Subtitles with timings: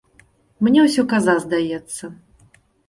[0.67, 2.13] Мне усё каза здаецца.